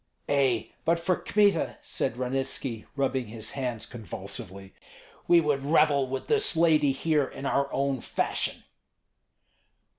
"Ei! 0.27 0.73
but 0.83 0.99
for 0.99 1.15
Kmita," 1.15 1.77
said 1.83 2.17
Ranitski, 2.17 2.85
rubbing 2.95 3.27
his 3.27 3.51
hands 3.51 3.85
convulsively, 3.85 4.73
"we 5.27 5.39
would 5.39 5.61
revel 5.61 6.07
with 6.07 6.25
this 6.25 6.57
lady 6.57 6.91
here 6.91 7.25
in 7.27 7.45
our 7.45 7.71
own 7.71 8.01
fashion." 8.01 8.63